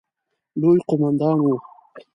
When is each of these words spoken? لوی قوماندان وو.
لوی 0.59 0.79
قوماندان 0.87 1.37
وو. 1.41 1.55